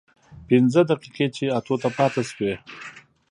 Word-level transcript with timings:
پينځه 0.47 0.81
دقيقې 0.91 1.27
چې 1.35 1.43
اتو 1.57 1.75
ته 1.81 1.89
پاتې 1.97 2.21
سوې. 2.29 2.53